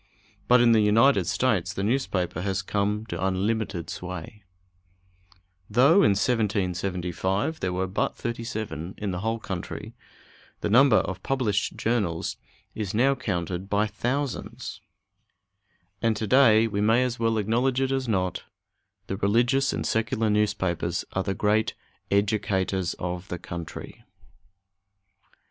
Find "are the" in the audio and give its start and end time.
21.13-21.35